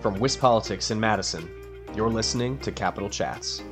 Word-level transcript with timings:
From 0.00 0.16
WisPolitics 0.16 0.90
in 0.90 0.98
Madison, 0.98 1.46
you're 1.94 2.08
listening 2.08 2.58
to 2.60 2.72
Capitol 2.72 3.10
Chats. 3.10 3.62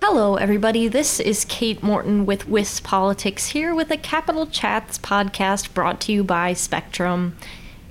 Hello, 0.00 0.36
everybody. 0.36 0.86
This 0.86 1.18
is 1.18 1.44
Kate 1.46 1.82
Morton 1.82 2.24
with 2.26 2.46
WisPolitics 2.46 3.48
here 3.48 3.74
with 3.74 3.90
a 3.90 3.96
Capitol 3.96 4.46
Chats 4.46 4.98
podcast 4.98 5.74
brought 5.74 6.00
to 6.02 6.12
you 6.12 6.22
by 6.22 6.52
Spectrum. 6.52 7.36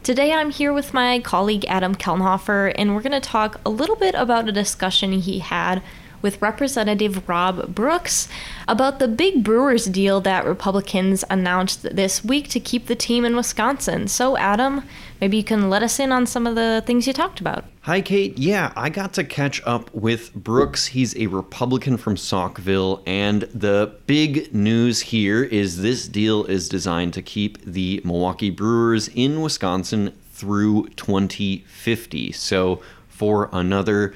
Today 0.01 0.31
I'm 0.31 0.49
here 0.49 0.71
with 0.71 0.93
my 0.93 1.19
colleague 1.19 1.65
Adam 1.67 1.93
Kelnhofer, 1.93 2.73
and 2.77 2.95
we're 2.95 3.01
going 3.01 3.11
to 3.11 3.19
talk 3.19 3.59
a 3.65 3.69
little 3.69 3.97
bit 3.97 4.15
about 4.15 4.47
a 4.47 4.53
discussion 4.53 5.11
he 5.11 5.39
had 5.39 5.83
with 6.21 6.41
Representative 6.41 7.27
Rob 7.27 7.73
Brooks 7.73 8.27
about 8.67 8.99
the 8.99 9.07
big 9.07 9.43
Brewers 9.43 9.85
deal 9.85 10.19
that 10.21 10.45
Republicans 10.45 11.23
announced 11.29 11.83
this 11.83 12.23
week 12.23 12.49
to 12.49 12.59
keep 12.59 12.87
the 12.87 12.95
team 12.95 13.25
in 13.25 13.35
Wisconsin. 13.35 14.07
So, 14.07 14.37
Adam, 14.37 14.83
maybe 15.21 15.37
you 15.37 15.43
can 15.43 15.69
let 15.69 15.83
us 15.83 15.99
in 15.99 16.11
on 16.11 16.25
some 16.25 16.47
of 16.47 16.55
the 16.55 16.83
things 16.85 17.07
you 17.07 17.13
talked 17.13 17.39
about. 17.39 17.65
Hi, 17.81 18.01
Kate. 18.01 18.37
Yeah, 18.37 18.73
I 18.75 18.89
got 18.89 19.13
to 19.13 19.23
catch 19.23 19.61
up 19.65 19.93
with 19.93 20.33
Brooks. 20.33 20.87
He's 20.87 21.15
a 21.15 21.27
Republican 21.27 21.97
from 21.97 22.15
Saukville, 22.15 23.01
and 23.07 23.43
the 23.43 23.95
big 24.07 24.53
news 24.53 25.01
here 25.01 25.43
is 25.43 25.81
this 25.81 26.07
deal 26.07 26.43
is 26.45 26.67
designed 26.67 27.13
to 27.13 27.21
keep 27.21 27.63
the 27.63 28.01
Milwaukee 28.03 28.49
Brewers 28.49 29.07
in 29.09 29.41
Wisconsin 29.41 30.13
through 30.33 30.87
2050. 30.89 32.31
So, 32.33 32.81
for 33.07 33.49
another 33.51 34.13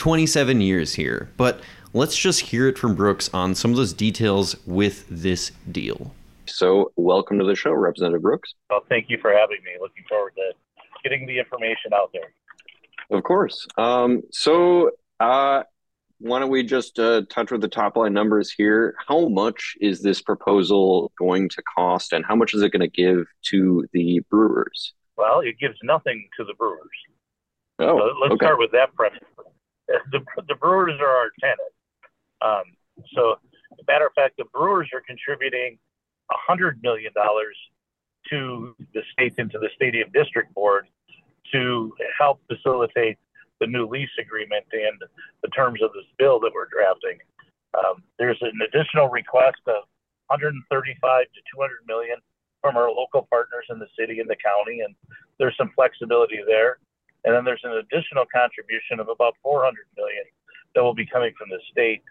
27 0.00 0.62
years 0.62 0.94
here. 0.94 1.28
But 1.36 1.60
let's 1.92 2.16
just 2.16 2.40
hear 2.40 2.66
it 2.66 2.78
from 2.78 2.94
Brooks 2.94 3.28
on 3.34 3.54
some 3.54 3.70
of 3.70 3.76
those 3.76 3.92
details 3.92 4.56
with 4.66 5.04
this 5.10 5.52
deal. 5.70 6.14
So, 6.46 6.90
welcome 6.96 7.38
to 7.38 7.44
the 7.44 7.54
show, 7.54 7.72
Representative 7.72 8.22
Brooks. 8.22 8.54
Well, 8.70 8.80
thank 8.88 9.10
you 9.10 9.18
for 9.18 9.30
having 9.30 9.58
me. 9.62 9.72
Looking 9.78 10.04
forward 10.08 10.32
to 10.36 10.52
getting 11.04 11.26
the 11.26 11.38
information 11.38 11.92
out 11.94 12.10
there. 12.14 12.32
Of 13.10 13.24
course. 13.24 13.66
Um, 13.76 14.22
so, 14.32 14.92
uh, 15.20 15.64
why 16.18 16.38
don't 16.38 16.50
we 16.50 16.62
just 16.62 16.98
uh, 16.98 17.22
touch 17.28 17.50
with 17.50 17.60
the 17.60 17.68
top 17.68 17.98
line 17.98 18.14
numbers 18.14 18.50
here? 18.50 18.94
How 19.06 19.28
much 19.28 19.76
is 19.82 20.00
this 20.00 20.22
proposal 20.22 21.12
going 21.18 21.50
to 21.50 21.62
cost, 21.76 22.14
and 22.14 22.24
how 22.24 22.36
much 22.36 22.54
is 22.54 22.62
it 22.62 22.72
going 22.72 22.80
to 22.80 22.88
give 22.88 23.26
to 23.50 23.86
the 23.92 24.20
brewers? 24.30 24.94
Well, 25.18 25.40
it 25.40 25.58
gives 25.60 25.76
nothing 25.82 26.26
to 26.38 26.44
the 26.44 26.54
brewers. 26.54 26.88
Oh, 27.80 27.98
so 27.98 28.04
let's 28.22 28.32
okay. 28.32 28.46
start 28.46 28.58
with 28.58 28.72
that 28.72 28.94
premise 28.94 29.20
the, 30.12 30.20
the 30.48 30.54
Brewers 30.54 30.98
are 31.00 31.08
our 31.08 31.30
tenant. 31.40 31.60
Um, 32.42 32.62
so, 33.14 33.36
matter 33.88 34.06
of 34.06 34.12
fact, 34.14 34.36
the 34.38 34.44
Brewers 34.52 34.88
are 34.94 35.02
contributing 35.06 35.78
$100 36.48 36.82
million 36.82 37.12
to 38.30 38.76
the 38.94 39.02
state 39.12 39.34
into 39.38 39.58
the 39.58 39.68
Stadium 39.74 40.08
District 40.12 40.52
Board 40.54 40.86
to 41.52 41.92
help 42.18 42.40
facilitate 42.46 43.18
the 43.60 43.66
new 43.66 43.86
lease 43.86 44.10
agreement 44.18 44.64
and 44.72 45.00
the 45.42 45.48
terms 45.48 45.82
of 45.82 45.92
this 45.92 46.04
bill 46.18 46.40
that 46.40 46.52
we're 46.54 46.68
drafting. 46.68 47.18
Um, 47.76 48.02
there's 48.18 48.38
an 48.40 48.58
additional 48.66 49.08
request 49.08 49.60
of 49.66 49.84
135 50.28 51.24
to 51.24 51.40
200 51.54 51.78
million 51.86 52.16
from 52.60 52.76
our 52.76 52.90
local 52.90 53.26
partners 53.30 53.64
in 53.70 53.78
the 53.78 53.88
city 53.98 54.20
and 54.20 54.28
the 54.28 54.36
county, 54.36 54.80
and 54.80 54.94
there's 55.38 55.56
some 55.56 55.70
flexibility 55.74 56.38
there. 56.46 56.78
And 57.24 57.34
then 57.34 57.44
there's 57.44 57.64
an 57.64 57.72
additional 57.72 58.24
contribution 58.32 59.00
of 59.00 59.08
about 59.08 59.34
400 59.42 59.74
million 59.96 60.24
that 60.74 60.82
will 60.82 60.94
be 60.94 61.06
coming 61.06 61.32
from 61.38 61.48
the 61.50 61.60
state. 61.70 62.02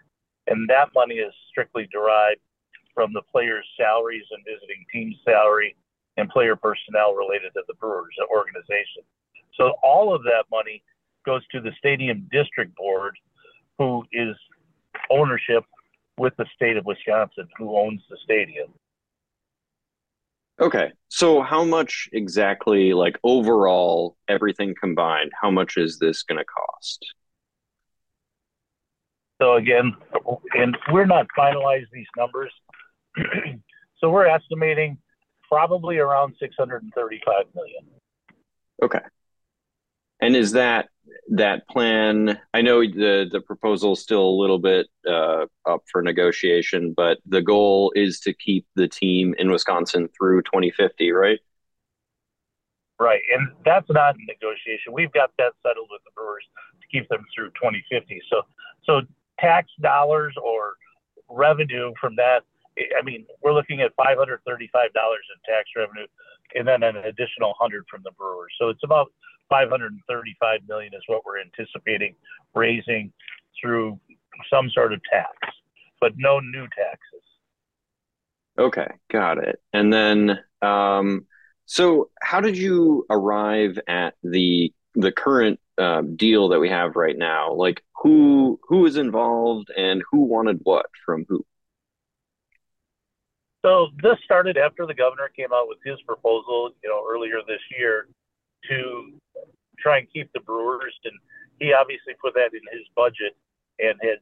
And 0.46 0.68
that 0.68 0.90
money 0.94 1.16
is 1.16 1.32
strictly 1.50 1.88
derived 1.92 2.40
from 2.94 3.12
the 3.12 3.22
players' 3.30 3.66
salaries 3.76 4.24
and 4.30 4.44
visiting 4.44 4.84
team 4.92 5.14
salary 5.24 5.76
and 6.16 6.28
player 6.28 6.56
personnel 6.56 7.14
related 7.14 7.52
to 7.54 7.62
the 7.66 7.74
Brewers 7.74 8.14
organization. 8.30 9.02
So 9.54 9.74
all 9.82 10.14
of 10.14 10.22
that 10.24 10.44
money 10.50 10.82
goes 11.24 11.46
to 11.48 11.60
the 11.60 11.72
Stadium 11.78 12.28
District 12.32 12.74
Board, 12.76 13.16
who 13.78 14.04
is 14.12 14.36
ownership 15.10 15.64
with 16.18 16.36
the 16.36 16.46
state 16.54 16.76
of 16.76 16.84
Wisconsin, 16.84 17.48
who 17.56 17.76
owns 17.76 18.00
the 18.10 18.16
stadium. 18.24 18.68
Okay. 20.60 20.92
So 21.08 21.42
how 21.42 21.64
much 21.64 22.08
exactly, 22.12 22.92
like 22.92 23.18
overall, 23.24 24.16
everything 24.28 24.74
combined, 24.78 25.32
how 25.40 25.50
much 25.50 25.76
is 25.76 25.98
this 25.98 26.22
going 26.22 26.38
to 26.38 26.44
cost? 26.44 27.04
So 29.40 29.54
again, 29.54 29.96
and 30.54 30.76
we're 30.92 31.06
not 31.06 31.26
finalized 31.36 31.86
these 31.92 32.06
numbers. 32.16 32.52
so 33.98 34.10
we're 34.10 34.26
estimating 34.26 34.98
probably 35.48 35.98
around 35.98 36.34
635 36.38 37.44
million. 37.54 37.84
Okay. 38.82 39.00
And 40.20 40.36
is 40.36 40.52
that 40.52 40.90
that 41.30 41.66
plan. 41.68 42.38
I 42.54 42.62
know 42.62 42.80
the 42.80 43.28
the 43.30 43.40
proposal 43.40 43.92
is 43.92 44.00
still 44.00 44.24
a 44.24 44.38
little 44.40 44.58
bit 44.58 44.88
uh, 45.08 45.46
up 45.66 45.82
for 45.90 46.02
negotiation 46.02 46.92
but 46.96 47.18
the 47.26 47.42
goal 47.42 47.92
is 47.94 48.20
to 48.20 48.32
keep 48.32 48.66
the 48.74 48.88
team 48.88 49.34
in 49.38 49.50
wisconsin 49.50 50.08
through 50.16 50.42
2050 50.42 51.10
right? 51.12 51.38
Right 52.98 53.22
and 53.32 53.48
that's 53.64 53.88
not 53.90 54.16
in 54.16 54.26
negotiation. 54.26 54.92
We've 54.92 55.12
got 55.12 55.30
that 55.38 55.52
settled 55.62 55.88
with 55.90 56.02
the 56.04 56.10
brewers 56.14 56.44
to 56.80 56.86
keep 56.88 57.08
them 57.08 57.24
through 57.34 57.50
2050 57.50 58.20
so 58.30 58.42
so 58.84 59.00
tax 59.38 59.70
dollars 59.80 60.34
or 60.42 60.74
revenue 61.28 61.92
from 62.00 62.16
that 62.16 62.42
i 62.98 63.02
mean 63.02 63.24
we're 63.42 63.52
looking 63.52 63.80
at 63.80 63.94
$535 63.96 64.36
in 64.44 64.68
tax 65.46 65.70
revenue 65.76 66.06
and 66.54 66.66
then 66.66 66.82
an 66.82 66.96
additional 66.96 67.50
100 67.58 67.84
from 67.90 68.02
the 68.04 68.10
brewers. 68.12 68.52
So 68.58 68.68
it's 68.68 68.82
about 68.84 69.12
535 69.50 70.60
million 70.68 70.94
is 70.94 71.02
what 71.06 71.24
we're 71.24 71.40
anticipating 71.40 72.14
raising 72.54 73.12
through 73.60 73.98
some 74.50 74.70
sort 74.70 74.92
of 74.92 75.00
tax, 75.12 75.30
but 76.00 76.12
no 76.16 76.40
new 76.40 76.66
taxes. 76.68 77.22
Okay, 78.58 78.88
got 79.10 79.38
it. 79.38 79.60
And 79.72 79.92
then, 79.92 80.38
um, 80.62 81.26
so 81.66 82.10
how 82.20 82.40
did 82.40 82.56
you 82.56 83.06
arrive 83.10 83.78
at 83.86 84.14
the 84.22 84.72
the 84.94 85.12
current 85.12 85.60
uh, 85.78 86.02
deal 86.02 86.48
that 86.48 86.60
we 86.60 86.68
have 86.68 86.96
right 86.96 87.16
now? 87.16 87.52
Like, 87.52 87.82
who 88.02 88.58
who 88.68 88.86
is 88.86 88.96
involved 88.96 89.70
and 89.76 90.02
who 90.10 90.24
wanted 90.24 90.60
what 90.62 90.86
from 91.04 91.26
who? 91.28 91.44
So 93.64 93.88
this 94.02 94.16
started 94.24 94.56
after 94.56 94.86
the 94.86 94.94
governor 94.94 95.28
came 95.36 95.52
out 95.52 95.68
with 95.68 95.78
his 95.84 96.00
proposal, 96.06 96.70
you 96.82 96.88
know, 96.88 97.04
earlier 97.08 97.40
this 97.46 97.60
year 97.78 98.06
to 98.06 98.08
try 98.08 98.08
and 98.08 98.19
keep 100.12 100.32
the 100.32 100.40
Brewers. 100.40 100.94
And 101.04 101.14
he 101.58 101.72
obviously 101.72 102.14
put 102.20 102.34
that 102.34 102.50
in 102.52 102.64
his 102.72 102.86
budget 102.94 103.36
and 103.78 103.94
had 104.02 104.18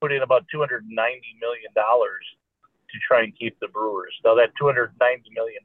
put 0.00 0.12
in 0.12 0.22
about 0.22 0.44
$290 0.54 0.82
million 0.86 1.72
to 1.74 2.96
try 3.06 3.22
and 3.22 3.36
keep 3.38 3.58
the 3.60 3.68
Brewers. 3.68 4.14
Now, 4.24 4.34
that 4.34 4.50
$290 4.60 4.90
million 5.34 5.62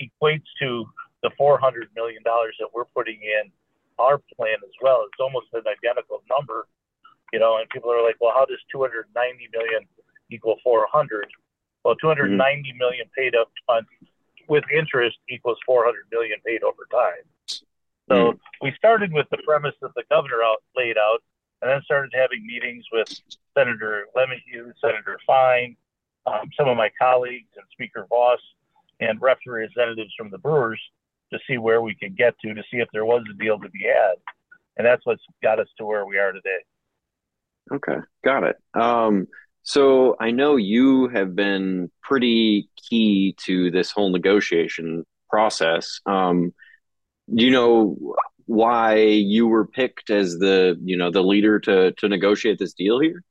equates 0.00 0.48
to 0.60 0.86
the 1.22 1.30
$400 1.40 1.90
million 1.94 2.22
that 2.24 2.70
we're 2.72 2.88
putting 2.94 3.18
in 3.22 3.50
our 3.98 4.18
plan 4.36 4.56
as 4.62 4.74
well. 4.80 5.02
It's 5.06 5.20
almost 5.20 5.46
an 5.52 5.66
identical 5.66 6.22
number, 6.30 6.68
you 7.32 7.38
know, 7.38 7.58
and 7.58 7.68
people 7.70 7.90
are 7.90 8.02
like, 8.02 8.16
well, 8.20 8.32
how 8.34 8.44
does 8.46 8.62
290 8.70 9.10
million 9.52 9.82
equal 10.30 10.56
400? 10.62 11.26
Well, 11.84 11.96
290 11.96 12.38
mm-hmm. 12.38 12.78
million 12.78 13.06
paid 13.16 13.34
up 13.34 13.50
front 13.66 13.86
with 14.48 14.64
interest 14.72 15.18
equals 15.28 15.58
400 15.66 16.06
million 16.10 16.38
paid 16.46 16.62
over 16.62 16.86
time. 16.90 17.26
So 18.08 18.32
mm. 18.32 18.38
we 18.62 18.72
started 18.76 19.12
with 19.12 19.26
the 19.30 19.38
premise 19.44 19.74
that 19.82 19.94
the 19.94 20.04
governor 20.10 20.42
out, 20.44 20.62
laid 20.76 20.96
out, 20.98 21.22
and 21.62 21.70
then 21.70 21.82
started 21.84 22.12
having 22.14 22.46
meetings 22.46 22.84
with 22.92 23.08
Senator 23.56 24.06
LeMahieu, 24.16 24.72
Senator 24.80 25.18
Fine, 25.26 25.76
um, 26.26 26.50
some 26.56 26.68
of 26.68 26.76
my 26.76 26.90
colleagues, 27.00 27.48
and 27.56 27.64
Speaker 27.72 28.06
Vos, 28.08 28.38
and 29.00 29.20
representatives 29.20 30.12
from 30.16 30.30
the 30.30 30.38
Brewers 30.38 30.80
to 31.32 31.38
see 31.46 31.58
where 31.58 31.82
we 31.82 31.94
could 31.94 32.16
get 32.16 32.38
to, 32.40 32.54
to 32.54 32.62
see 32.70 32.78
if 32.78 32.88
there 32.92 33.04
was 33.04 33.22
a 33.30 33.42
deal 33.42 33.58
to 33.58 33.68
be 33.70 33.84
had. 33.84 34.14
And 34.76 34.86
that's 34.86 35.04
what's 35.04 35.22
got 35.42 35.58
us 35.58 35.68
to 35.78 35.84
where 35.84 36.06
we 36.06 36.18
are 36.18 36.32
today. 36.32 36.58
Okay, 37.72 37.98
got 38.24 38.44
it. 38.44 38.56
Um, 38.74 39.26
so 39.62 40.16
I 40.18 40.30
know 40.30 40.56
you 40.56 41.08
have 41.08 41.36
been 41.36 41.90
pretty 42.02 42.70
key 42.88 43.34
to 43.44 43.70
this 43.70 43.90
whole 43.90 44.10
negotiation 44.10 45.04
process. 45.28 46.00
Um, 46.06 46.54
do 47.34 47.44
you 47.44 47.50
know 47.50 47.96
why 48.46 48.96
you 48.96 49.46
were 49.46 49.66
picked 49.66 50.10
as 50.10 50.38
the 50.38 50.78
you 50.82 50.96
know 50.96 51.10
the 51.10 51.22
leader 51.22 51.58
to 51.60 51.92
to 51.92 52.08
negotiate 52.08 52.58
this 52.58 52.72
deal 52.72 52.98
here? 52.98 53.22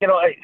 You 0.00 0.08
know, 0.08 0.16
I 0.16 0.34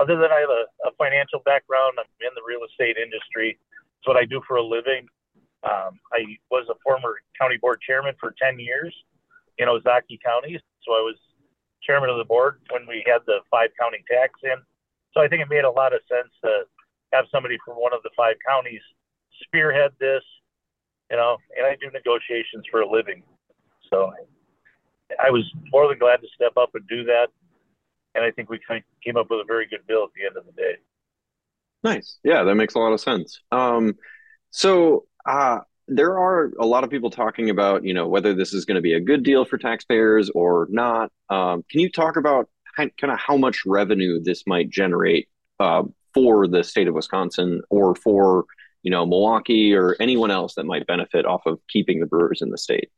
other 0.00 0.16
than 0.16 0.30
I 0.32 0.40
have 0.40 0.50
a, 0.50 0.88
a 0.88 0.92
financial 0.98 1.40
background, 1.44 1.94
I'm 1.98 2.06
in 2.20 2.34
the 2.34 2.42
real 2.46 2.66
estate 2.68 2.96
industry. 2.96 3.58
It's 3.98 4.08
what 4.08 4.16
I 4.16 4.24
do 4.24 4.42
for 4.48 4.56
a 4.56 4.62
living. 4.64 5.06
Um, 5.62 6.00
I 6.12 6.36
was 6.50 6.66
a 6.70 6.74
former 6.82 7.14
county 7.40 7.56
board 7.56 7.80
chairman 7.86 8.14
for 8.18 8.34
10 8.42 8.58
years 8.58 8.92
in 9.58 9.68
Ozaukee 9.68 10.18
County. 10.24 10.58
So 10.82 10.92
I 10.92 11.02
was 11.06 11.14
chairman 11.82 12.10
of 12.10 12.18
the 12.18 12.24
board 12.24 12.60
when 12.70 12.86
we 12.88 13.04
had 13.06 13.20
the 13.26 13.40
five 13.50 13.70
county 13.78 14.02
tax 14.10 14.32
in. 14.42 14.58
So 15.14 15.20
I 15.20 15.28
think 15.28 15.42
it 15.42 15.48
made 15.48 15.64
a 15.64 15.70
lot 15.70 15.92
of 15.92 16.00
sense 16.08 16.32
to 16.42 16.64
have 17.12 17.26
somebody 17.30 17.58
from 17.64 17.76
one 17.76 17.92
of 17.92 18.02
the 18.02 18.10
five 18.16 18.36
counties 18.46 18.82
spearhead 19.42 19.92
this 20.00 20.22
you 21.12 21.18
know, 21.18 21.36
and 21.56 21.66
I 21.66 21.76
do 21.78 21.90
negotiations 21.92 22.64
for 22.70 22.80
a 22.80 22.90
living. 22.90 23.22
So 23.90 24.12
I 25.22 25.30
was 25.30 25.44
more 25.70 25.86
than 25.86 25.98
glad 25.98 26.16
to 26.22 26.26
step 26.34 26.52
up 26.56 26.70
and 26.74 26.88
do 26.88 27.04
that. 27.04 27.28
And 28.14 28.24
I 28.24 28.30
think 28.30 28.48
we 28.48 28.58
kind 28.66 28.78
of 28.78 28.84
came 29.04 29.18
up 29.18 29.26
with 29.30 29.40
a 29.40 29.44
very 29.44 29.66
good 29.68 29.86
bill 29.86 30.04
at 30.04 30.10
the 30.16 30.26
end 30.26 30.38
of 30.38 30.46
the 30.46 30.52
day. 30.52 30.76
Nice. 31.84 32.18
Yeah, 32.24 32.44
that 32.44 32.54
makes 32.54 32.74
a 32.74 32.78
lot 32.78 32.92
of 32.92 33.00
sense. 33.00 33.40
Um, 33.52 33.96
so 34.50 35.04
uh, 35.26 35.58
there 35.86 36.18
are 36.18 36.52
a 36.58 36.64
lot 36.64 36.82
of 36.82 36.88
people 36.88 37.10
talking 37.10 37.50
about, 37.50 37.84
you 37.84 37.92
know, 37.92 38.08
whether 38.08 38.32
this 38.32 38.54
is 38.54 38.64
going 38.64 38.76
to 38.76 38.82
be 38.82 38.94
a 38.94 39.00
good 39.00 39.22
deal 39.22 39.44
for 39.44 39.58
taxpayers 39.58 40.30
or 40.30 40.66
not. 40.70 41.12
Um, 41.28 41.62
can 41.70 41.80
you 41.80 41.90
talk 41.90 42.16
about 42.16 42.48
kind 42.74 42.90
of 43.02 43.18
how 43.18 43.36
much 43.36 43.66
revenue 43.66 44.22
this 44.22 44.44
might 44.46 44.70
generate 44.70 45.28
uh, 45.60 45.82
for 46.14 46.48
the 46.48 46.64
state 46.64 46.88
of 46.88 46.94
Wisconsin 46.94 47.60
or 47.68 47.94
for, 47.94 48.46
you 48.82 48.90
know, 48.90 49.06
Milwaukee 49.06 49.74
or 49.74 49.96
anyone 50.00 50.30
else 50.30 50.54
that 50.54 50.64
might 50.64 50.86
benefit 50.86 51.24
off 51.24 51.42
of 51.46 51.58
keeping 51.68 52.00
the 52.00 52.06
Brewers 52.06 52.42
in 52.42 52.50
the 52.50 52.58
state? 52.58 52.90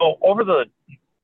So 0.00 0.16
over 0.22 0.44
the 0.44 0.66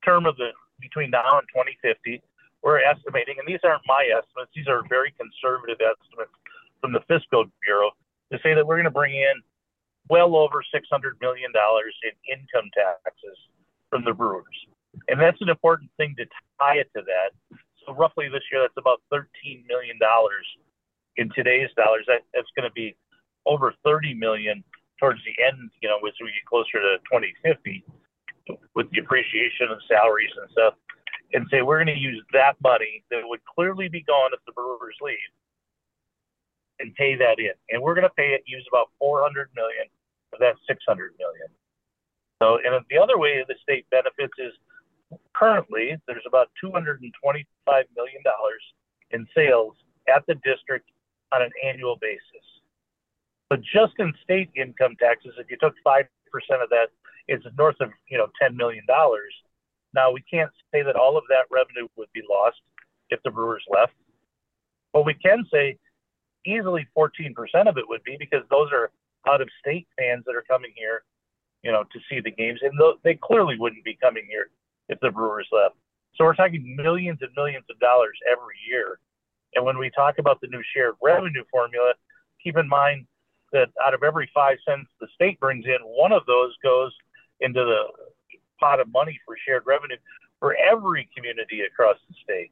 term 0.05 0.27
of 0.27 0.37
the 0.37 0.51
between 0.81 1.11
now 1.11 1.39
and 1.39 1.47
2050, 1.55 2.23
we're 2.63 2.81
estimating, 2.81 3.37
and 3.39 3.47
these 3.47 3.61
aren't 3.65 3.83
my 3.87 4.09
estimates; 4.11 4.51
these 4.55 4.69
are 4.69 4.83
very 4.89 5.13
conservative 5.19 5.79
estimates 5.81 6.33
from 6.81 6.93
the 6.93 7.01
Fiscal 7.07 7.45
Bureau 7.63 7.91
to 8.33 8.39
say 8.43 8.55
that 8.55 8.67
we're 8.67 8.77
going 8.77 8.85
to 8.85 8.91
bring 8.91 9.15
in 9.15 9.43
well 10.09 10.35
over 10.35 10.65
$600 10.75 10.83
million 11.21 11.53
in 11.55 12.13
income 12.27 12.71
taxes 12.75 13.39
from 13.91 14.05
the 14.05 14.13
brewers. 14.13 14.57
And 15.09 15.21
that's 15.21 15.41
an 15.41 15.49
important 15.49 15.91
thing 15.97 16.15
to 16.19 16.25
tie 16.61 16.77
it 16.77 16.91
to 16.97 17.03
that. 17.07 17.59
So 17.87 17.95
roughly 17.95 18.29
this 18.29 18.43
year, 18.51 18.63
that's 18.63 18.77
about 18.77 19.01
$13 19.13 19.67
million 19.67 19.99
in 21.17 21.31
today's 21.35 21.71
dollars. 21.77 22.05
That, 22.07 22.23
that's 22.35 22.51
going 22.57 22.69
to 22.69 22.75
be 22.75 22.97
over 23.47 23.75
30 23.85 24.15
million 24.15 24.63
towards 24.99 25.21
the 25.25 25.35
end, 25.43 25.71
you 25.83 25.89
know, 25.89 25.97
as 26.07 26.15
we 26.21 26.29
get 26.29 26.47
closer 26.47 26.79
to 26.79 26.99
2050 27.11 27.85
with 28.75 28.91
the 28.91 29.01
appreciation 29.01 29.69
of 29.71 29.79
salaries 29.89 30.31
and 30.41 30.51
stuff, 30.51 30.75
and 31.33 31.47
say 31.51 31.63
we're 31.63 31.83
going 31.83 31.95
to 31.95 32.01
use 32.01 32.23
that 32.33 32.55
money 32.63 33.03
that 33.11 33.23
would 33.25 33.41
clearly 33.45 33.89
be 33.89 34.03
gone 34.03 34.31
if 34.33 34.41
the 34.47 34.53
Brewers 34.53 34.97
leave 35.01 35.33
and 36.79 36.95
pay 36.95 37.17
that 37.17 37.39
in. 37.39 37.53
And 37.71 37.83
we're 37.83 37.95
going 37.95 38.07
to 38.07 38.15
pay 38.17 38.35
it, 38.35 38.43
use 38.47 38.67
about 38.71 38.91
400 38.99 39.49
million 39.55 39.87
of 40.33 40.41
that 40.41 40.55
600 40.69 41.13
million. 41.19 41.49
So, 42.43 42.59
and 42.65 42.85
the 42.91 42.99
other 42.99 43.19
way 43.19 43.45
the 43.47 43.55
state 43.63 43.87
benefits 43.91 44.35
is 44.39 44.53
currently 45.35 45.97
there's 46.07 46.27
about 46.27 46.51
225 46.61 47.85
million 47.97 48.23
dollars 48.25 48.63
in 49.11 49.27
sales 49.35 49.75
at 50.09 50.25
the 50.27 50.35
district 50.43 50.91
on 51.33 51.43
an 51.43 51.51
annual 51.65 51.97
basis. 52.01 52.47
But 53.49 53.61
just 53.61 53.93
in 53.99 54.13
state 54.23 54.51
income 54.57 54.97
taxes, 54.99 55.35
if 55.39 55.51
you 55.51 55.57
took 55.61 55.75
five 55.85 56.07
percent 56.31 56.63
of 56.63 56.71
that, 56.71 56.89
it's 57.29 57.45
north 57.59 57.77
of 57.81 57.91
you 58.09 58.19
know 58.19 58.29
10 58.41 58.57
million 58.57 58.85
dollars. 58.87 59.33
Now 59.95 60.11
we 60.11 60.23
can't 60.23 60.51
say 60.73 60.83
that 60.83 60.97
all 60.97 61.17
of 61.19 61.25
that 61.29 61.45
revenue 61.51 61.89
would 61.97 62.09
be 62.15 62.23
lost 62.29 62.57
if 63.11 63.21
the 63.25 63.31
Brewers 63.31 63.65
left, 63.71 63.93
but 64.93 65.05
we 65.05 65.15
can 65.15 65.45
say 65.53 65.79
easily 66.47 66.87
14% 66.97 67.35
of 67.69 67.77
it 67.77 67.89
would 67.89 68.03
be 68.05 68.17
because 68.19 68.43
those 68.51 68.69
are 68.73 68.91
out 69.29 69.41
of 69.41 69.49
state 69.61 69.87
fans 69.99 70.25
that 70.27 70.35
are 70.35 70.45
coming 70.49 70.73
here, 70.75 71.05
you 71.63 71.71
know, 71.71 71.85
to 71.93 71.99
see 72.11 72.21
the 72.21 72.31
games, 72.31 72.61
and 72.63 72.73
they 73.05 73.15
clearly 73.15 73.57
wouldn't 73.59 73.85
be 73.85 73.97
coming 74.03 74.25
here 74.29 74.51
if 74.89 74.99
the 75.01 75.11
Brewers 75.11 75.47
left. 75.53 75.77
So 76.17 76.25
we're 76.25 76.35
talking 76.35 76.77
millions 76.77 77.19
and 77.23 77.31
millions 77.37 77.65
of 77.71 77.79
dollars 77.79 78.19
every 78.31 78.57
year. 78.69 78.99
And 79.55 79.65
when 79.65 79.79
we 79.79 79.91
talk 79.91 80.19
about 80.19 80.41
the 80.41 80.49
new 80.49 80.63
shared 80.75 80.95
revenue 81.03 81.45
formula, 81.51 81.93
keep 82.43 82.57
in 82.57 82.69
mind 82.69 83.07
that 83.53 83.69
out 83.85 83.95
of 83.95 84.03
every 84.03 84.31
five 84.33 84.59
cents 84.67 84.89
the 85.01 85.09
state 85.15 85.39
brings 85.39 85.67
in, 85.67 85.79
one 85.83 86.13
of 86.13 86.25
those 86.27 86.53
goes 86.63 86.93
into 87.41 87.65
the 87.65 87.83
pot 88.59 88.81
of 88.81 88.91
money 88.93 89.19
for 89.27 89.37
shared 89.47 89.65
revenue 89.67 89.97
for 90.39 90.57
every 90.57 91.09
community 91.15 91.61
across 91.63 91.97
the 92.09 92.15
state. 92.23 92.51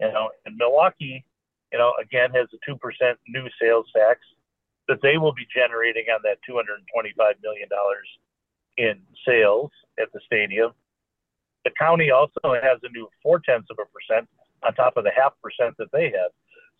You 0.00 0.12
know, 0.12 0.30
and 0.46 0.56
Milwaukee 0.56 1.24
you 1.72 1.78
know, 1.78 1.94
again, 2.00 2.30
has 2.34 2.48
a 2.52 2.70
2% 2.70 2.76
new 3.28 3.48
sales 3.60 3.86
tax 3.96 4.20
that 4.88 4.98
they 5.02 5.16
will 5.16 5.32
be 5.32 5.46
generating 5.54 6.04
on 6.12 6.20
that 6.22 6.38
$225 6.48 7.42
million 7.42 7.68
in 8.76 9.00
sales 9.26 9.70
at 9.98 10.12
the 10.12 10.20
stadium. 10.26 10.72
The 11.64 11.70
county 11.78 12.10
also 12.10 12.40
has 12.44 12.78
a 12.82 12.90
new 12.90 13.08
four 13.22 13.40
tenths 13.40 13.68
of 13.70 13.78
a 13.80 13.86
percent 13.88 14.28
on 14.64 14.74
top 14.74 14.96
of 14.96 15.04
the 15.04 15.10
half 15.10 15.32
percent 15.42 15.76
that 15.78 15.90
they 15.92 16.04
have. 16.04 16.30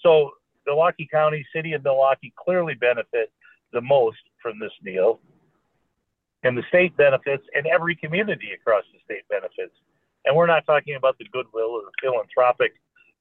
So 0.01 0.33
Milwaukee 0.67 1.09
County, 1.11 1.45
City 1.55 1.73
of 1.73 1.85
Milwaukee 1.85 2.33
clearly 2.37 2.75
benefit 2.75 3.33
the 3.73 3.81
most 3.81 4.19
from 4.41 4.59
this 4.59 4.73
deal. 4.85 5.21
And 6.45 6.57
the 6.57 6.65
state 6.69 6.97
benefits, 6.97 7.45
and 7.55 7.67
every 7.67 7.95
community 7.95 8.49
across 8.53 8.85
the 8.93 8.99
state 9.05 9.23
benefits. 9.31 9.75
And 10.25 10.37
we're 10.37 10.47
not 10.47 10.67
talking 10.67 10.97
about 10.97 11.17
the 11.19 11.27
goodwill 11.33 11.71
or 11.71 11.83
the 11.83 11.93
philanthropic 12.01 12.73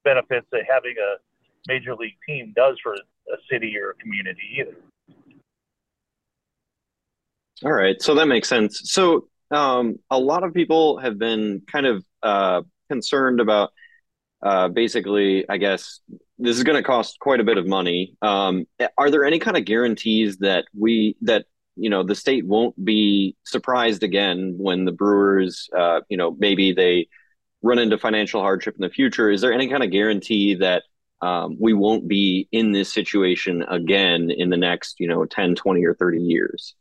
benefits 0.04 0.46
that 0.50 0.62
having 0.68 0.94
a 0.98 1.16
major 1.68 1.94
league 1.94 2.16
team 2.26 2.52
does 2.56 2.76
for 2.82 2.94
a 2.94 3.36
city 3.50 3.76
or 3.78 3.90
a 3.90 3.94
community 3.94 4.42
either. 4.58 4.76
All 7.64 7.72
right, 7.72 8.00
so 8.02 8.14
that 8.16 8.26
makes 8.26 8.48
sense. 8.48 8.80
So 8.84 9.28
um, 9.52 9.98
a 10.10 10.18
lot 10.18 10.42
of 10.42 10.52
people 10.52 10.98
have 10.98 11.18
been 11.18 11.62
kind 11.70 11.86
of 11.86 12.04
uh, 12.22 12.62
concerned 12.88 13.40
about 13.40 13.72
uh, 14.42 14.68
basically, 14.68 15.48
I 15.48 15.56
guess 15.56 16.00
this 16.38 16.56
is 16.56 16.64
going 16.64 16.76
to 16.76 16.82
cost 16.82 17.18
quite 17.20 17.40
a 17.40 17.44
bit 17.44 17.58
of 17.58 17.66
money. 17.66 18.16
Um, 18.22 18.66
are 18.98 19.10
there 19.10 19.24
any 19.24 19.38
kind 19.38 19.56
of 19.56 19.64
guarantees 19.64 20.38
that 20.38 20.64
we 20.76 21.16
that 21.22 21.46
you 21.76 21.88
know 21.88 22.02
the 22.02 22.14
state 22.14 22.46
won't 22.46 22.82
be 22.84 23.36
surprised 23.44 24.02
again 24.02 24.56
when 24.58 24.84
the 24.84 24.92
Brewers, 24.92 25.68
uh, 25.76 26.00
you 26.08 26.16
know, 26.16 26.36
maybe 26.38 26.72
they 26.72 27.08
run 27.62 27.78
into 27.78 27.96
financial 27.98 28.40
hardship 28.40 28.74
in 28.74 28.82
the 28.82 28.90
future? 28.90 29.30
Is 29.30 29.40
there 29.40 29.52
any 29.52 29.68
kind 29.68 29.84
of 29.84 29.90
guarantee 29.90 30.56
that 30.56 30.82
um, 31.20 31.56
we 31.60 31.72
won't 31.72 32.08
be 32.08 32.48
in 32.50 32.72
this 32.72 32.92
situation 32.92 33.62
again 33.62 34.30
in 34.30 34.50
the 34.50 34.56
next 34.56 34.98
you 34.98 35.06
know 35.06 35.24
10 35.24 35.54
20 35.54 35.84
or 35.84 35.94
30 35.94 36.18
years 36.18 36.74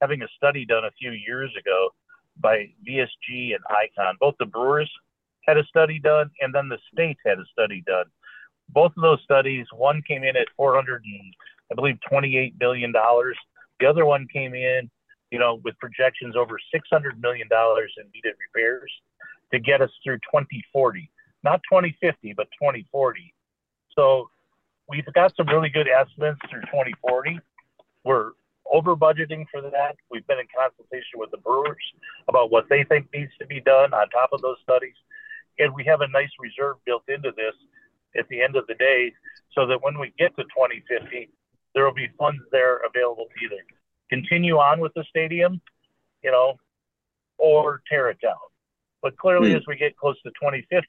having 0.00 0.22
a 0.22 0.28
study 0.36 0.64
done 0.64 0.84
a 0.84 0.90
few 0.92 1.12
years 1.12 1.50
ago 1.58 1.90
by 2.40 2.68
vsg 2.88 3.54
and 3.54 3.64
icon 3.70 4.16
both 4.20 4.34
the 4.38 4.46
brewers 4.46 4.90
had 5.46 5.56
a 5.56 5.64
study 5.64 5.98
done 5.98 6.30
and 6.40 6.54
then 6.54 6.68
the 6.68 6.78
state 6.92 7.16
had 7.24 7.38
a 7.38 7.44
study 7.52 7.82
done 7.86 8.06
both 8.70 8.92
of 8.96 9.02
those 9.02 9.20
studies 9.22 9.66
one 9.76 10.02
came 10.06 10.24
in 10.24 10.36
at 10.36 10.46
400 10.56 11.02
and 11.04 11.34
i 11.70 11.74
believe 11.74 11.96
28 12.08 12.58
billion 12.58 12.92
dollars 12.92 13.36
the 13.80 13.86
other 13.86 14.06
one 14.06 14.26
came 14.32 14.54
in 14.54 14.90
you 15.30 15.38
know 15.38 15.60
with 15.64 15.78
projections 15.78 16.36
over 16.36 16.58
600 16.72 17.20
million 17.20 17.48
dollars 17.48 17.92
in 17.98 18.04
needed 18.14 18.34
repairs 18.40 18.90
to 19.52 19.58
get 19.58 19.80
us 19.80 19.90
through 20.02 20.16
2040, 20.18 21.10
not 21.44 21.60
2050, 21.70 22.32
but 22.36 22.48
2040. 22.60 23.34
So 23.94 24.30
we've 24.88 25.04
got 25.14 25.34
some 25.36 25.46
really 25.46 25.68
good 25.68 25.86
estimates 25.88 26.40
through 26.50 26.62
2040. 26.62 27.38
We're 28.04 28.30
over 28.72 28.96
budgeting 28.96 29.44
for 29.50 29.60
that. 29.60 29.96
We've 30.10 30.26
been 30.26 30.38
in 30.38 30.46
consultation 30.48 31.20
with 31.20 31.30
the 31.30 31.36
brewers 31.36 31.84
about 32.28 32.50
what 32.50 32.68
they 32.68 32.84
think 32.84 33.08
needs 33.14 33.32
to 33.38 33.46
be 33.46 33.60
done 33.60 33.92
on 33.92 34.08
top 34.08 34.30
of 34.32 34.40
those 34.40 34.56
studies. 34.62 34.94
And 35.58 35.72
we 35.74 35.84
have 35.84 36.00
a 36.00 36.08
nice 36.08 36.30
reserve 36.40 36.76
built 36.86 37.04
into 37.08 37.30
this 37.36 37.54
at 38.18 38.26
the 38.28 38.42
end 38.42 38.56
of 38.56 38.66
the 38.66 38.74
day 38.74 39.12
so 39.54 39.66
that 39.66 39.82
when 39.82 39.98
we 39.98 40.12
get 40.18 40.34
to 40.36 40.44
2050, 40.44 41.28
there 41.74 41.84
will 41.84 41.94
be 41.94 42.08
funds 42.18 42.42
there 42.50 42.80
available 42.88 43.26
to 43.26 43.44
either 43.44 43.62
continue 44.08 44.56
on 44.56 44.80
with 44.80 44.92
the 44.94 45.04
stadium, 45.08 45.60
you 46.24 46.30
know, 46.30 46.56
or 47.38 47.82
tear 47.90 48.08
it 48.08 48.20
down. 48.20 48.40
But 49.02 49.16
clearly, 49.18 49.52
mm. 49.52 49.56
as 49.56 49.62
we 49.66 49.76
get 49.76 49.96
close 49.96 50.20
to 50.22 50.30
2050, 50.30 50.86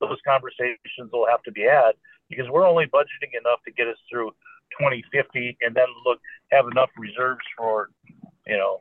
those 0.00 0.18
conversations 0.26 1.10
will 1.12 1.26
have 1.28 1.42
to 1.42 1.52
be 1.52 1.62
had 1.62 1.92
because 2.30 2.46
we're 2.48 2.66
only 2.66 2.86
budgeting 2.86 3.32
enough 3.38 3.60
to 3.66 3.72
get 3.72 3.88
us 3.88 3.96
through 4.10 4.30
2050 4.78 5.56
and 5.60 5.74
then 5.74 5.86
look 6.04 6.20
have 6.50 6.66
enough 6.70 6.90
reserves 6.96 7.44
for 7.56 7.90
you 8.46 8.56
know 8.56 8.78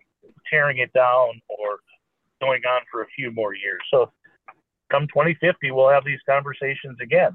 tearing 0.50 0.78
it 0.78 0.92
down 0.94 1.42
or 1.50 1.80
going 2.42 2.62
on 2.66 2.82
for 2.92 3.02
a 3.02 3.08
few 3.08 3.32
more 3.32 3.54
years. 3.54 3.82
So 3.92 4.12
come 4.90 5.08
2050, 5.08 5.72
we'll 5.72 5.90
have 5.90 6.06
these 6.06 6.20
conversations 6.28 6.98
again. 7.02 7.32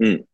Mm. 0.00 0.24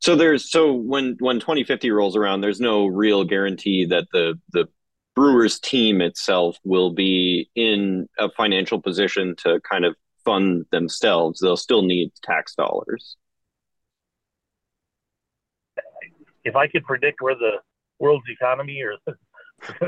So 0.00 0.16
there's 0.16 0.50
so 0.50 0.72
when 0.72 1.16
when 1.20 1.40
2050 1.40 1.90
rolls 1.90 2.16
around, 2.16 2.40
there's 2.40 2.60
no 2.60 2.86
real 2.86 3.24
guarantee 3.24 3.86
that 3.86 4.06
the 4.12 4.38
the 4.52 4.68
Brewers 5.14 5.60
team 5.60 6.00
itself 6.00 6.58
will 6.64 6.92
be 6.92 7.50
in 7.54 8.08
a 8.18 8.30
financial 8.30 8.80
position 8.80 9.36
to 9.38 9.60
kind 9.60 9.84
of 9.84 9.94
fund 10.24 10.64
themselves. 10.70 11.40
They'll 11.40 11.56
still 11.56 11.82
need 11.82 12.12
tax 12.22 12.54
dollars. 12.54 13.16
If 16.44 16.56
I 16.56 16.66
could 16.66 16.84
predict 16.84 17.20
where 17.20 17.34
the 17.34 17.58
world's 18.02 18.28
economy 18.28 18.82
or 18.82 18.96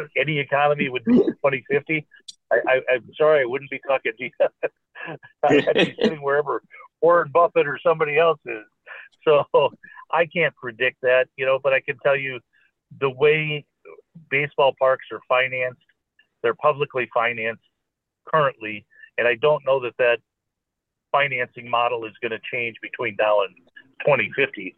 any 0.16 0.38
economy 0.38 0.88
would 0.88 1.04
be 1.04 1.12
in 1.16 1.26
2050, 1.26 2.06
I, 2.52 2.80
am 2.90 3.10
sorry, 3.18 3.42
I 3.42 3.44
wouldn't 3.44 3.70
be 3.70 3.80
talking 3.86 4.12
to 4.16 4.24
you. 4.24 4.30
I'd 5.42 5.74
be 5.74 5.94
sitting 6.00 6.22
wherever 6.22 6.62
Warren 7.02 7.30
Buffett 7.32 7.66
or 7.66 7.78
somebody 7.84 8.16
else 8.16 8.38
is. 8.46 8.64
So 9.24 9.44
I 10.12 10.26
can't 10.26 10.54
predict 10.54 10.98
that, 11.02 11.28
you 11.36 11.44
know, 11.44 11.58
but 11.62 11.72
I 11.72 11.80
can 11.80 11.98
tell 12.02 12.16
you 12.16 12.40
the 13.00 13.10
way 13.10 13.64
baseball 14.30 14.74
parks 14.78 15.06
are 15.10 15.20
financed, 15.28 15.80
they're 16.42 16.54
publicly 16.54 17.08
financed 17.12 17.62
currently, 18.26 18.86
and 19.18 19.26
I 19.26 19.34
don't 19.36 19.64
know 19.66 19.80
that 19.80 19.94
that 19.98 20.18
financing 21.10 21.68
model 21.68 22.04
is 22.04 22.12
going 22.20 22.32
to 22.32 22.40
change 22.52 22.76
between 22.82 23.16
now 23.18 23.42
and 23.42 23.54
2050. 24.04 24.74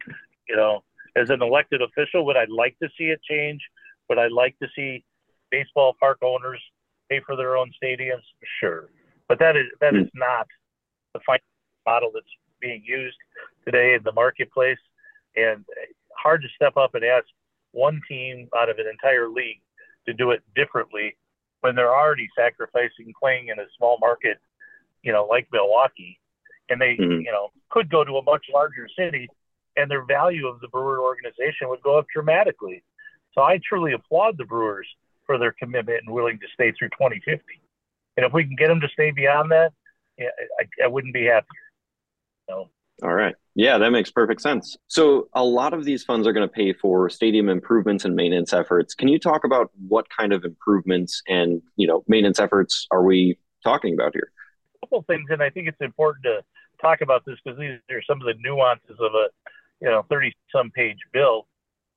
You 0.49 0.55
know, 0.55 0.83
as 1.17 1.29
an 1.29 1.41
elected 1.41 1.81
official, 1.81 2.25
would 2.25 2.37
I 2.37 2.45
like 2.49 2.77
to 2.81 2.89
see 2.97 3.05
it 3.05 3.19
change? 3.23 3.61
Would 4.09 4.19
I 4.19 4.27
like 4.27 4.57
to 4.61 4.67
see 4.75 5.03
baseball 5.51 5.95
park 5.99 6.19
owners 6.21 6.61
pay 7.09 7.21
for 7.25 7.35
their 7.35 7.57
own 7.57 7.71
stadiums? 7.81 8.23
Sure, 8.59 8.89
but 9.27 9.39
that 9.39 9.55
is 9.57 9.65
that 9.81 9.95
is 9.95 10.07
not 10.13 10.47
the 11.13 11.19
financial 11.25 11.45
model 11.85 12.11
that's 12.13 12.25
being 12.61 12.83
used 12.85 13.17
today 13.65 13.95
in 13.95 14.03
the 14.03 14.11
marketplace, 14.11 14.79
and 15.35 15.65
hard 16.17 16.41
to 16.41 16.47
step 16.55 16.77
up 16.77 16.95
and 16.95 17.03
ask 17.03 17.25
one 17.71 18.01
team 18.07 18.47
out 18.57 18.69
of 18.69 18.77
an 18.77 18.87
entire 18.87 19.29
league 19.29 19.61
to 20.07 20.13
do 20.13 20.31
it 20.31 20.41
differently 20.55 21.15
when 21.61 21.75
they're 21.75 21.95
already 21.95 22.27
sacrificing 22.37 23.13
playing 23.19 23.49
in 23.49 23.59
a 23.59 23.65
small 23.77 23.97
market, 23.99 24.37
you 25.03 25.11
know, 25.11 25.25
like 25.25 25.47
Milwaukee, 25.51 26.19
and 26.69 26.79
they, 26.79 26.95
mm-hmm. 26.95 27.21
you 27.21 27.31
know, 27.31 27.49
could 27.69 27.89
go 27.89 28.03
to 28.03 28.17
a 28.17 28.23
much 28.23 28.45
larger 28.53 28.87
city, 28.97 29.27
and 29.77 29.89
their 29.89 30.05
value 30.05 30.47
of 30.47 30.59
the 30.59 30.67
Brewer 30.67 31.01
organization 31.01 31.69
would 31.69 31.81
go 31.81 31.97
up 31.97 32.05
dramatically. 32.13 32.83
So 33.33 33.43
I 33.43 33.59
truly 33.67 33.93
applaud 33.93 34.37
the 34.37 34.45
Brewers 34.45 34.87
for 35.25 35.37
their 35.37 35.53
commitment 35.53 35.99
and 36.05 36.13
willing 36.13 36.39
to 36.39 36.47
stay 36.53 36.71
through 36.71 36.89
2050. 36.89 37.43
And 38.17 38.25
if 38.25 38.33
we 38.33 38.43
can 38.43 38.55
get 38.55 38.67
them 38.67 38.81
to 38.81 38.89
stay 38.89 39.11
beyond 39.11 39.51
that, 39.51 39.73
yeah, 40.17 40.29
I, 40.59 40.85
I 40.85 40.87
wouldn't 40.87 41.13
be 41.13 41.25
happier. 41.25 41.45
So. 42.49 42.69
All 43.03 43.13
right. 43.13 43.35
Yeah, 43.53 43.77
that 43.77 43.91
makes 43.91 44.09
perfect 44.09 44.41
sense. 44.41 44.75
So, 44.87 45.29
a 45.33 45.43
lot 45.43 45.73
of 45.73 45.85
these 45.85 46.03
funds 46.03 46.27
are 46.27 46.33
going 46.33 46.47
to 46.47 46.51
pay 46.51 46.73
for 46.73 47.09
stadium 47.09 47.47
improvements 47.47 48.05
and 48.05 48.15
maintenance 48.15 48.53
efforts. 48.53 48.95
Can 48.95 49.07
you 49.07 49.19
talk 49.19 49.43
about 49.43 49.71
what 49.87 50.07
kind 50.09 50.33
of 50.33 50.43
improvements 50.43 51.21
and 51.27 51.61
you 51.75 51.87
know 51.87 52.03
maintenance 52.07 52.39
efforts 52.39 52.87
are 52.89 53.03
we 53.03 53.37
talking 53.63 53.93
about 53.93 54.13
here? 54.13 54.31
A 54.75 54.87
couple 54.87 55.03
things, 55.03 55.25
and 55.29 55.43
I 55.43 55.49
think 55.49 55.67
it's 55.67 55.81
important 55.81 56.23
to 56.23 56.43
talk 56.81 57.01
about 57.01 57.23
this 57.25 57.37
because 57.43 57.59
these 57.59 57.77
are 57.91 58.01
some 58.07 58.21
of 58.21 58.25
the 58.25 58.35
nuances 58.41 58.97
of 58.99 59.13
a 59.13 59.27
you 59.81 59.89
know 59.89 60.05
30 60.09 60.33
some 60.51 60.71
page 60.71 60.97
bill. 61.13 61.47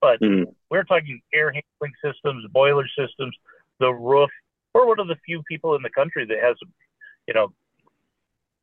But 0.01 0.21
mm. 0.21 0.45
we're 0.71 0.85
talking 0.85 1.21
air 1.35 1.53
handling 1.53 1.95
systems, 2.03 2.47
boiler 2.53 2.87
systems, 2.99 3.37
the 3.81 3.93
roof. 3.93 4.31
We're 4.73 4.87
one 4.87 5.01
of 5.01 5.09
the 5.09 5.17
few 5.27 5.43
people 5.43 5.75
in 5.75 5.83
the 5.83 5.91
country 5.91 6.25
that 6.27 6.39
has, 6.43 6.57
you 7.27 7.35
know, 7.35 7.53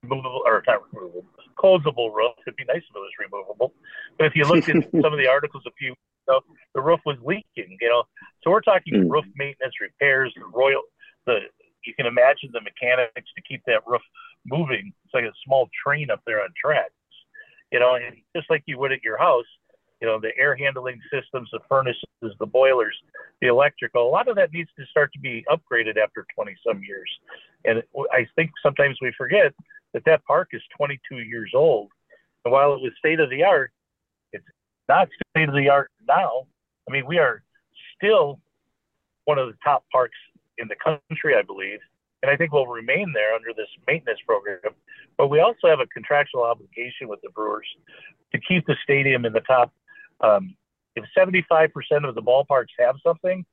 removable 0.03 0.41
or 0.45 0.63
not 0.65 0.81
removable, 0.91 1.25
closable 1.57 2.13
roof. 2.13 2.33
It'd 2.45 2.55
be 2.55 2.63
nice 2.65 2.77
if 2.77 2.95
it 2.95 2.99
was 2.99 3.11
removable. 3.19 3.73
But 4.17 4.27
if 4.27 4.35
you 4.35 4.45
looked 4.45 4.69
at 4.69 4.89
some 5.01 5.13
of 5.13 5.19
the 5.19 5.27
articles 5.27 5.63
a 5.67 5.71
few 5.77 5.93
ago, 6.27 6.41
the 6.73 6.81
roof 6.81 6.99
was 7.05 7.17
leaking. 7.23 7.77
You 7.81 7.89
know, 7.89 8.03
so 8.43 8.51
we're 8.51 8.61
talking 8.61 8.93
mm. 8.93 9.09
roof 9.09 9.25
maintenance, 9.35 9.75
repairs, 9.81 10.33
the 10.35 10.45
royal. 10.45 10.81
The 11.25 11.39
you 11.85 11.93
can 11.93 12.05
imagine 12.05 12.49
the 12.51 12.61
mechanics 12.61 13.31
to 13.35 13.41
keep 13.47 13.61
that 13.65 13.81
roof 13.85 14.01
moving. 14.45 14.93
It's 15.05 15.13
like 15.13 15.23
a 15.23 15.33
small 15.45 15.69
train 15.83 16.11
up 16.11 16.21
there 16.25 16.41
on 16.41 16.49
tracks. 16.61 16.91
You 17.71 17.79
know, 17.79 17.95
and 17.95 18.15
just 18.35 18.49
like 18.49 18.63
you 18.65 18.79
would 18.79 18.91
at 18.91 19.03
your 19.03 19.17
house, 19.17 19.45
you 20.01 20.07
know, 20.07 20.19
the 20.19 20.31
air 20.37 20.55
handling 20.55 20.99
systems, 21.11 21.49
the 21.51 21.59
furnaces, 21.67 22.03
the 22.39 22.45
boilers, 22.45 22.95
the 23.41 23.47
electrical, 23.47 24.07
a 24.07 24.11
lot 24.11 24.27
of 24.27 24.35
that 24.35 24.53
needs 24.53 24.69
to 24.79 24.85
start 24.85 25.11
to 25.13 25.19
be 25.19 25.43
upgraded 25.49 25.97
after 25.97 26.25
20 26.35 26.55
some 26.65 26.81
years. 26.83 27.09
And 27.65 27.81
I 28.11 28.27
think 28.35 28.51
sometimes 28.61 28.97
we 29.01 29.11
forget 29.17 29.53
that 29.93 30.03
that 30.05 30.23
park 30.25 30.49
is 30.53 30.61
22 30.77 31.17
years 31.17 31.51
old. 31.55 31.89
And 32.45 32.51
while 32.51 32.73
it 32.73 32.81
was 32.81 32.91
state 32.99 33.19
of 33.19 33.29
the 33.29 33.43
art, 33.43 33.71
it's 34.31 34.45
not 34.87 35.09
state 35.31 35.49
of 35.49 35.55
the 35.55 35.69
art 35.69 35.91
now. 36.07 36.47
I 36.87 36.91
mean, 36.91 37.05
we 37.05 37.17
are 37.17 37.43
still 37.95 38.39
one 39.25 39.37
of 39.37 39.47
the 39.47 39.57
top 39.63 39.83
parks 39.91 40.17
in 40.57 40.67
the 40.67 40.75
country, 40.75 41.35
I 41.35 41.41
believe. 41.41 41.79
And 42.23 42.31
I 42.31 42.35
think 42.35 42.51
we'll 42.51 42.67
remain 42.67 43.13
there 43.13 43.35
under 43.35 43.49
this 43.55 43.67
maintenance 43.87 44.19
program. 44.25 44.59
But 45.17 45.27
we 45.27 45.39
also 45.39 45.67
have 45.67 45.79
a 45.79 45.87
contractual 45.87 46.43
obligation 46.43 47.07
with 47.07 47.19
the 47.21 47.29
Brewers 47.29 47.67
to 48.33 48.39
keep 48.41 48.65
the 48.65 48.75
stadium 48.83 49.25
in 49.25 49.33
the 49.33 49.41
top 49.41 49.71
um, 50.21 50.55
if 50.95 51.05
75% 51.15 51.69
of 52.07 52.15
the 52.15 52.21
ballparks 52.21 52.73
have 52.79 52.95
something, 53.05 53.45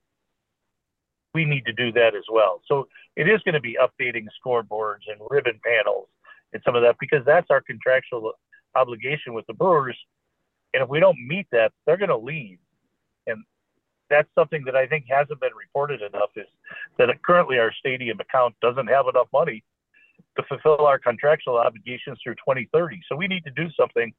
we 1.33 1.45
need 1.45 1.65
to 1.65 1.73
do 1.73 1.91
that 1.91 2.15
as 2.15 2.23
well. 2.31 2.61
So 2.67 2.87
it 3.15 3.27
is 3.27 3.41
going 3.43 3.53
to 3.53 3.61
be 3.61 3.77
updating 3.79 4.25
scoreboards 4.43 5.03
and 5.07 5.19
ribbon 5.29 5.59
panels 5.63 6.07
and 6.53 6.61
some 6.65 6.75
of 6.75 6.81
that 6.83 6.95
because 6.99 7.23
that's 7.25 7.47
our 7.49 7.61
contractual 7.61 8.31
obligation 8.75 9.33
with 9.33 9.45
the 9.47 9.53
Brewers. 9.53 9.97
And 10.73 10.81
if 10.81 10.89
we 10.89 10.99
don't 10.99 11.17
meet 11.27 11.47
that, 11.51 11.71
they're 11.85 11.97
going 11.97 12.09
to 12.09 12.17
leave. 12.17 12.57
And 13.27 13.43
that's 14.09 14.29
something 14.35 14.63
that 14.65 14.75
I 14.75 14.87
think 14.87 15.05
hasn't 15.07 15.39
been 15.39 15.53
reported 15.57 16.01
enough 16.01 16.29
is 16.35 16.47
that 16.97 17.09
currently 17.23 17.57
our 17.57 17.71
stadium 17.73 18.19
account 18.19 18.55
doesn't 18.61 18.87
have 18.87 19.07
enough 19.07 19.27
money 19.33 19.63
to 20.37 20.43
fulfill 20.43 20.85
our 20.85 20.99
contractual 20.99 21.57
obligations 21.57 22.19
through 22.23 22.35
2030. 22.35 23.01
So 23.09 23.15
we 23.15 23.27
need 23.27 23.43
to 23.45 23.51
do 23.51 23.69
something 23.79 24.13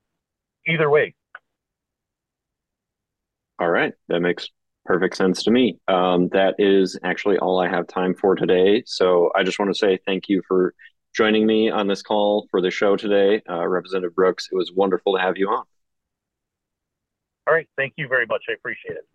either 0.66 0.90
way. 0.90 1.14
All 3.58 3.70
right. 3.70 3.92
That 4.08 4.20
makes 4.20 4.48
perfect 4.84 5.16
sense 5.16 5.42
to 5.44 5.50
me. 5.50 5.78
Um, 5.88 6.28
that 6.28 6.54
is 6.58 6.98
actually 7.02 7.38
all 7.38 7.60
I 7.60 7.68
have 7.68 7.86
time 7.86 8.14
for 8.14 8.34
today. 8.34 8.82
So 8.86 9.30
I 9.34 9.42
just 9.42 9.58
want 9.58 9.70
to 9.72 9.78
say 9.78 9.98
thank 10.06 10.28
you 10.28 10.42
for 10.46 10.74
joining 11.14 11.46
me 11.46 11.70
on 11.70 11.86
this 11.86 12.02
call 12.02 12.46
for 12.50 12.60
the 12.60 12.70
show 12.70 12.96
today, 12.96 13.42
uh, 13.48 13.66
Representative 13.66 14.14
Brooks. 14.14 14.48
It 14.52 14.56
was 14.56 14.72
wonderful 14.74 15.16
to 15.16 15.20
have 15.20 15.38
you 15.38 15.48
on. 15.48 15.64
All 17.46 17.54
right. 17.54 17.68
Thank 17.76 17.94
you 17.96 18.08
very 18.08 18.26
much. 18.26 18.42
I 18.48 18.52
appreciate 18.52 18.96
it. 18.96 19.06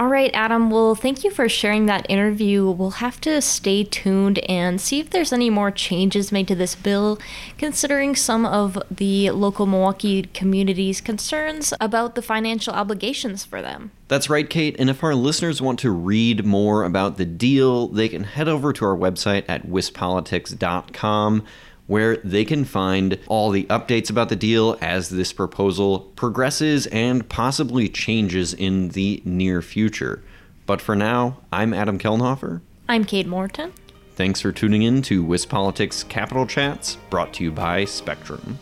All 0.00 0.08
right, 0.08 0.30
Adam. 0.32 0.70
Well, 0.70 0.94
thank 0.94 1.24
you 1.24 1.30
for 1.30 1.46
sharing 1.46 1.84
that 1.84 2.06
interview. 2.08 2.70
We'll 2.70 3.02
have 3.02 3.20
to 3.20 3.42
stay 3.42 3.84
tuned 3.84 4.38
and 4.48 4.80
see 4.80 4.98
if 4.98 5.10
there's 5.10 5.30
any 5.30 5.50
more 5.50 5.70
changes 5.70 6.32
made 6.32 6.48
to 6.48 6.54
this 6.54 6.74
bill, 6.74 7.18
considering 7.58 8.16
some 8.16 8.46
of 8.46 8.82
the 8.90 9.30
local 9.32 9.66
Milwaukee 9.66 10.22
community's 10.22 11.02
concerns 11.02 11.74
about 11.82 12.14
the 12.14 12.22
financial 12.22 12.72
obligations 12.72 13.44
for 13.44 13.60
them. 13.60 13.90
That's 14.08 14.30
right, 14.30 14.48
Kate. 14.48 14.74
And 14.78 14.88
if 14.88 15.04
our 15.04 15.14
listeners 15.14 15.60
want 15.60 15.78
to 15.80 15.90
read 15.90 16.46
more 16.46 16.82
about 16.84 17.18
the 17.18 17.26
deal, 17.26 17.86
they 17.86 18.08
can 18.08 18.24
head 18.24 18.48
over 18.48 18.72
to 18.72 18.86
our 18.86 18.96
website 18.96 19.44
at 19.48 19.66
wispolitics.com 19.66 21.44
where 21.90 22.18
they 22.18 22.44
can 22.44 22.64
find 22.64 23.18
all 23.26 23.50
the 23.50 23.64
updates 23.64 24.08
about 24.08 24.28
the 24.28 24.36
deal 24.36 24.78
as 24.80 25.08
this 25.08 25.32
proposal 25.32 25.98
progresses 26.14 26.86
and 26.86 27.28
possibly 27.28 27.88
changes 27.88 28.54
in 28.54 28.90
the 28.90 29.20
near 29.24 29.60
future. 29.60 30.22
But 30.66 30.80
for 30.80 30.94
now, 30.94 31.38
I'm 31.52 31.74
Adam 31.74 31.98
Kelnhofer. 31.98 32.60
I'm 32.88 33.04
Kate 33.04 33.26
Morton. 33.26 33.72
Thanks 34.14 34.40
for 34.40 34.52
tuning 34.52 34.82
in 34.82 35.02
to 35.02 35.24
WisPolitics 35.24 36.08
Capitol 36.08 36.46
Chats, 36.46 36.96
brought 37.10 37.34
to 37.34 37.42
you 37.42 37.50
by 37.50 37.86
Spectrum. 37.86 38.60